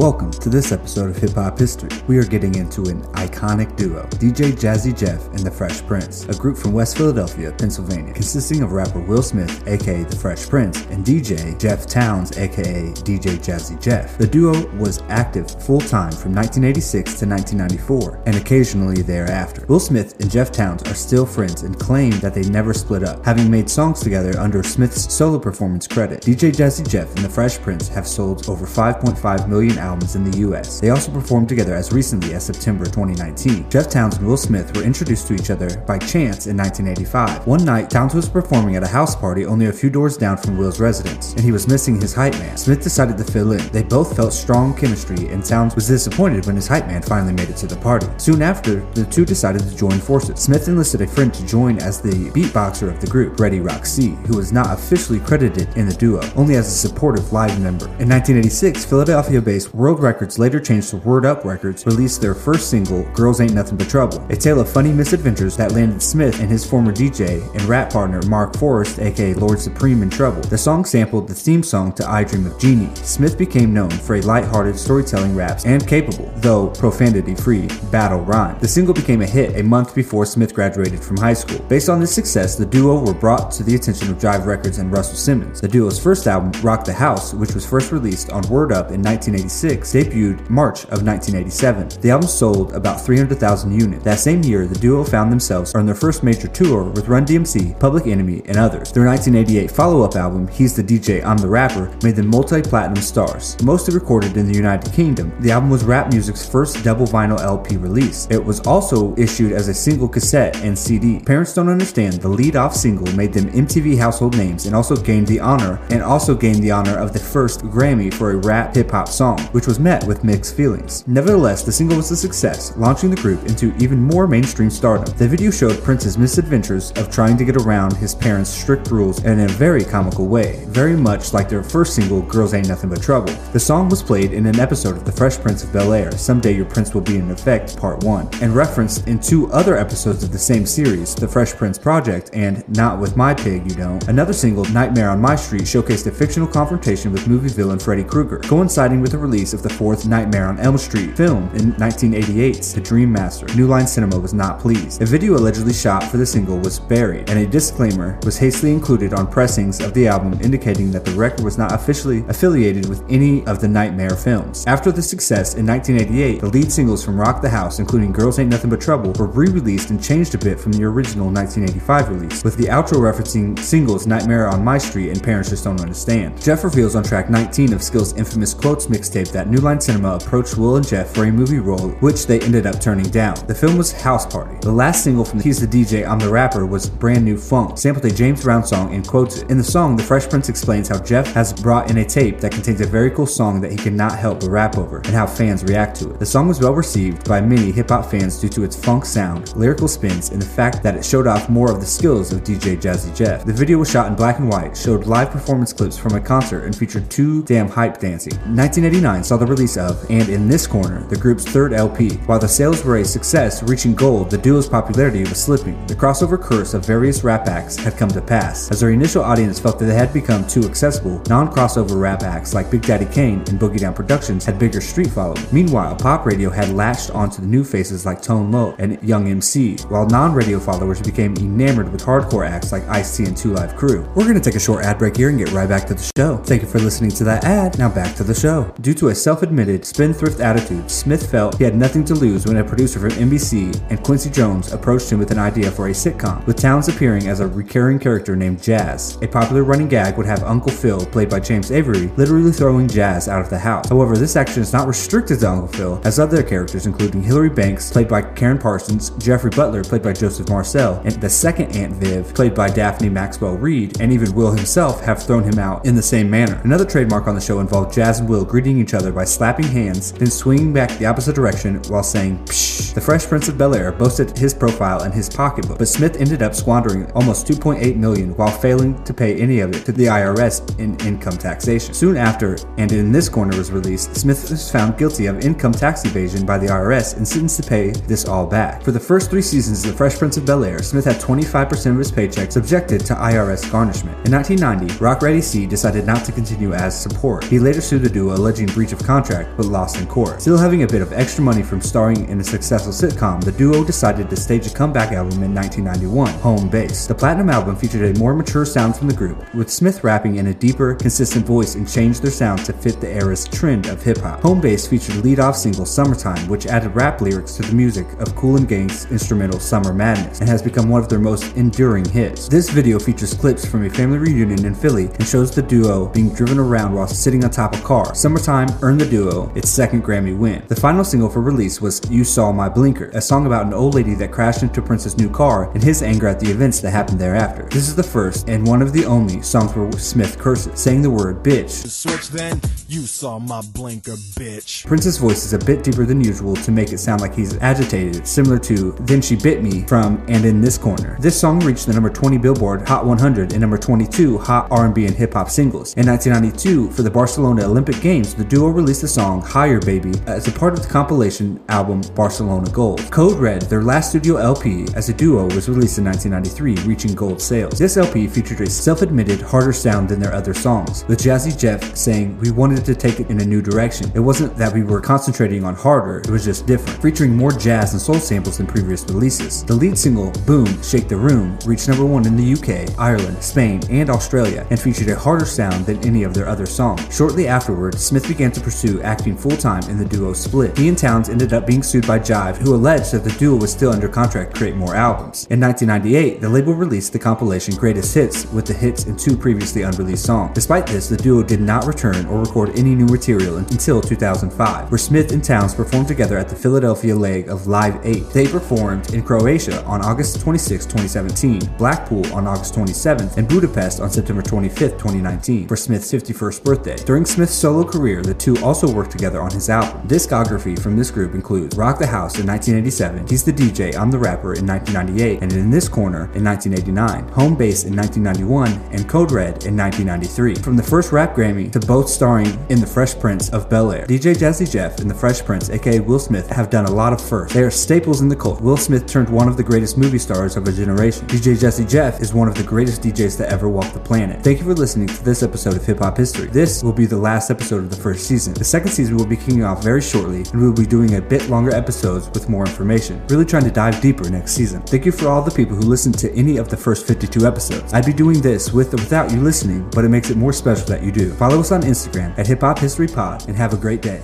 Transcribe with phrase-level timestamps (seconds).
[0.00, 1.90] Welcome to this episode of Hip Hop History.
[2.06, 6.32] We are getting into an iconic duo, DJ Jazzy Jeff and the Fresh Prince, a
[6.32, 11.04] group from West Philadelphia, Pennsylvania, consisting of rapper Will Smith, aka the Fresh Prince, and
[11.04, 14.16] DJ Jeff Townes, aka DJ Jazzy Jeff.
[14.16, 19.66] The duo was active full time from 1986 to 1994, and occasionally thereafter.
[19.66, 23.22] Will Smith and Jeff Townes are still friends and claim that they never split up,
[23.22, 26.22] having made songs together under Smith's solo performance credit.
[26.22, 30.24] DJ Jazzy Jeff and the Fresh Prince have sold over 5.5 million albums albums in
[30.30, 30.80] the US.
[30.80, 33.68] They also performed together as recently as September 2019.
[33.70, 37.46] Jeff Townes and Will Smith were introduced to each other by chance in 1985.
[37.46, 40.56] One night, Townes was performing at a house party only a few doors down from
[40.56, 42.56] Will's residence, and he was missing his hype man.
[42.56, 43.66] Smith decided to fill in.
[43.72, 47.50] They both felt strong chemistry, and Townes was disappointed when his hype man finally made
[47.50, 48.06] it to the party.
[48.18, 50.38] Soon after, the two decided to join forces.
[50.38, 54.36] Smith enlisted a friend to join as the beatboxer of the group, Rock C, who
[54.36, 57.86] was not officially credited in the duo, only as a supportive live member.
[57.98, 63.04] In 1986, Philadelphia-based Word Records, later changed to Word Up Records, released their first single,
[63.12, 66.66] Girls Ain't Nothing But Trouble, a tale of funny misadventures that landed Smith and his
[66.68, 70.42] former DJ and rap partner Mark Forrest, aka Lord Supreme, in trouble.
[70.42, 72.92] The song sampled the theme song to I Dream of Jeannie.
[72.96, 78.58] Smith became known for a light-hearted storytelling raps and capable, though profanity-free, battle rhyme.
[78.58, 81.60] The single became a hit a month before Smith graduated from high school.
[81.68, 84.90] Based on this success, the duo were brought to the attention of Jive Records and
[84.90, 85.60] Russell Simmons.
[85.60, 89.00] The duo's first album, Rock the House, which was first released on Word Up in
[89.00, 92.00] 1986, debuted March of 1987.
[92.00, 94.04] The album sold about 300,000 units.
[94.04, 97.78] That same year, the duo found themselves on their first major tour with Run DMC,
[97.78, 98.92] Public Enemy, and others.
[98.92, 103.60] Their 1988 follow-up album, He's the DJ, I'm the Rapper, made them multi-platinum stars.
[103.62, 107.76] Mostly recorded in the United Kingdom, the album was rap music's first double vinyl LP
[107.76, 108.26] release.
[108.30, 111.20] It was also issued as a single cassette and CD.
[111.20, 115.40] Parents Don't Understand, the lead-off single, made them MTV household names and also gained the
[115.40, 119.38] honor and also gained the honor of the first Grammy for a rap hip-hop song,
[119.52, 121.06] which was met with mixed feelings.
[121.06, 125.12] Nevertheless, the single was a success, launching the group into even more mainstream stardom.
[125.16, 129.40] The video showed Prince's misadventures of trying to get around his parents' strict rules in
[129.40, 133.32] a very comical way, very much like their first single, Girls Ain't Nothing But Trouble.
[133.52, 136.54] The song was played in an episode of The Fresh Prince of Bel Air, Someday
[136.54, 140.32] Your Prince Will Be in Effect, Part 1, and referenced in two other episodes of
[140.32, 144.06] the same series, The Fresh Prince Project and Not With My Pig, You Don't.
[144.08, 148.38] Another single, Nightmare on My Street, showcased a fictional confrontation with movie villain Freddy Krueger,
[148.38, 152.80] coinciding with the release of the fourth Nightmare on Elm Street film in 1988's The
[152.80, 153.46] Dream Master.
[153.56, 155.00] New Line Cinema was not pleased.
[155.00, 159.14] A video allegedly shot for the single was buried, and a disclaimer was hastily included
[159.14, 163.44] on pressings of the album indicating that the record was not officially affiliated with any
[163.46, 164.66] of the Nightmare films.
[164.66, 168.50] After the success in 1988, the lead singles from Rock the House, including Girls Ain't
[168.50, 172.56] Nothing But Trouble, were re-released and changed a bit from the original 1985 release, with
[172.56, 176.40] the outro referencing singles Nightmare on My Street and Parents Just Don't Understand.
[176.42, 180.56] Jeff reveals on track 19 of Skill's infamous Quotes mixtape that New Line Cinema approached
[180.56, 183.34] Will and Jeff for a movie role, which they ended up turning down.
[183.46, 184.56] The film was House Party.
[184.60, 188.04] The last single from He's the DJ, I'm the Rapper was Brand New Funk, sampled
[188.04, 189.50] a James Brown song and quotes it.
[189.50, 192.52] In the song, The Fresh Prince explains how Jeff has brought in a tape that
[192.52, 195.64] contains a very cool song that he cannot help but rap over, and how fans
[195.64, 196.18] react to it.
[196.18, 199.54] The song was well received by many hip hop fans due to its funk sound,
[199.56, 202.76] lyrical spins, and the fact that it showed off more of the skills of DJ
[202.80, 203.44] Jazzy Jeff.
[203.44, 206.64] The video was shot in black and white, showed live performance clips from a concert,
[206.64, 208.34] and featured two damn hype dancing.
[208.34, 212.16] 1989 saw the release of, and in this corner, the group's third LP.
[212.26, 215.86] While the sales were a success, reaching gold, the duo's popularity was slipping.
[215.86, 218.70] The crossover curse of various rap acts had come to pass.
[218.70, 222.70] As their initial audience felt that they had become too accessible, non-crossover rap acts like
[222.70, 225.44] Big Daddy Kane and Boogie Down Productions had bigger street following.
[225.52, 229.76] Meanwhile, pop radio had latched onto the new faces like Tone Loc and Young MC,
[229.88, 234.06] while non-radio followers became enamored with hardcore acts like Ice-T and Two Live Crew.
[234.14, 236.36] We're gonna take a short ad break here and get right back to the show.
[236.38, 237.78] Thank you for listening to that ad.
[237.78, 238.72] Now back to the show.
[238.80, 242.64] Due to a self-admitted spendthrift attitude, Smith felt he had nothing to lose when a
[242.64, 246.56] producer from NBC and Quincy Jones approached him with an idea for a sitcom, with
[246.56, 249.18] Townes appearing as a recurring character named Jazz.
[249.22, 253.28] A popular running gag would have Uncle Phil, played by James Avery, literally throwing Jazz
[253.28, 253.88] out of the house.
[253.88, 257.90] However, this action is not restricted to Uncle Phil, as other characters, including Hilary Banks,
[257.90, 262.34] played by Karen Parsons, Jeffrey Butler, played by Joseph Marcell, and the second Aunt Viv,
[262.34, 266.02] played by Daphne Maxwell Reid, and even Will himself have thrown him out in the
[266.02, 266.60] same manner.
[266.64, 270.12] Another trademark on the show involved Jazz and Will greeting each other by slapping hands,
[270.12, 272.92] then swinging back the opposite direction while saying psh.
[272.92, 276.42] The Fresh Prince of Bel Air boasted his profile and his pocketbook, but Smith ended
[276.42, 280.76] up squandering almost 2.8 million while failing to pay any of it to the IRS
[280.80, 281.94] in income taxation.
[281.94, 286.04] Soon after, and in this corner was released, Smith was found guilty of income tax
[286.04, 288.82] evasion by the IRS and sentenced to pay this all back.
[288.82, 291.92] For the first three seasons of The Fresh Prince of Bel Air, Smith had 25%
[291.92, 294.16] of his paycheck subjected to IRS garnishment.
[294.26, 297.44] In 1990, Rock Ready C decided not to continue as support.
[297.44, 300.40] He later sued the duo alleging breach of contract but lost in court.
[300.40, 303.84] Still having a bit of extra money from starring in a successful sitcom, the duo
[303.84, 307.06] decided to stage a comeback album in 1991, Home Base.
[307.06, 310.46] The platinum album featured a more mature sound from the group, with Smith rapping in
[310.46, 314.16] a deeper, consistent voice and changed their sound to fit the era's trend of hip
[314.16, 314.40] hop.
[314.40, 318.06] Home Base featured the lead off single Summertime, which added rap lyrics to the music
[318.18, 322.08] of Kool and Gang's instrumental Summer Madness and has become one of their most enduring
[322.08, 322.48] hits.
[322.48, 326.32] This video features clips from a family reunion in Philly and shows the duo being
[326.32, 328.18] driven around while sitting on top of cars.
[328.18, 330.62] Summertime earned the duo its second Grammy win.
[330.68, 333.94] The final single for release was You Saw My Blinker, a song about an old
[333.94, 337.18] lady that crashed into Prince's new car and his anger at the events that happened
[337.18, 337.64] thereafter.
[337.70, 341.10] This is the first and one of the only songs where Smith curses, saying the
[341.10, 341.70] word bitch.
[341.70, 344.86] Switch then, you saw my blinker, bitch.
[344.86, 348.26] Prince's voice is a bit deeper than usual to make it sound like he's agitated,
[348.26, 351.16] similar to Then She Bit Me from And in This Corner.
[351.20, 355.16] This song reached the number 20 Billboard Hot 100 and number 22 Hot R&B and
[355.16, 355.94] Hip Hop singles.
[355.94, 360.46] In 1992, for the Barcelona Olympic Games, the duo released the song Higher Baby as
[360.46, 363.10] a part of the compilation album Barcelona Gold.
[363.10, 367.40] Code Red, their last studio LP as a duo, was released in 1993, reaching gold
[367.40, 367.78] sales.
[367.78, 372.38] This LP featured a self-admitted harder sound than their other songs, with Jazzy Jeff saying,
[372.40, 374.10] We wanted to take it in a new direction.
[374.14, 377.92] It wasn't that we were concentrating on harder, it was just different, featuring more jazz
[377.92, 379.64] and soul samples than previous releases.
[379.64, 383.80] The lead single, Boom, Shake the Room, reached number one in the UK, Ireland, Spain,
[383.90, 387.06] and Australia, and featured a harder sound than any of their other songs.
[387.14, 390.76] Shortly afterward, Smith began to pursue acting full-time in the duo split.
[390.76, 393.72] He and Townes ended up being sued by Jive, who alleged that the duo was
[393.72, 395.46] still under contract to create more albums.
[395.50, 399.82] In 1998, the label released the compilation Greatest Hits with the hits and two previously
[399.82, 400.52] unreleased songs.
[400.54, 404.98] Despite this, the duo did not return or record any new material until 2005, where
[404.98, 408.30] Smith and Townes performed together at the Philadelphia leg of Live 8.
[408.30, 414.10] They performed in Croatia on August 26, 2017, Blackpool on August 27th, and Budapest on
[414.10, 416.96] September 25th, 2019, for Smith's 51st birthday.
[416.96, 420.08] During Smith's solo career, the two also worked together on his album.
[420.08, 424.18] Discography from this group includes Rock the House in 1987, He's the DJ, I'm the
[424.18, 429.30] Rapper in 1998, and In This Corner in 1989, Home Base in 1991, and Code
[429.30, 430.56] Red in 1993.
[430.56, 434.06] From the first rap Grammy to both starring in The Fresh Prince of Bel Air,
[434.06, 437.20] DJ Jazzy Jeff and The Fresh Prince, aka Will Smith, have done a lot of
[437.20, 437.54] firsts.
[437.54, 438.60] They are staples in the cult.
[438.60, 441.26] Will Smith turned one of the greatest movie stars of a generation.
[441.28, 444.42] DJ Jazzy Jeff is one of the greatest DJs to ever walk the planet.
[444.42, 446.48] Thank you for listening to this episode of Hip Hop History.
[446.48, 448.54] This will be the last episode of the first season.
[448.54, 451.20] The second season will be kicking off very shortly, and we will be doing a
[451.20, 453.20] bit longer episodes with more information.
[453.28, 454.82] Really trying to dive deeper next season.
[454.82, 457.92] Thank you for all the people who listened to any of the first 52 episodes.
[457.92, 460.86] I'd be doing this with or without you listening, but it makes it more special
[460.86, 461.34] that you do.
[461.34, 464.22] Follow us on Instagram at Hip Hop History Pod and have a great day.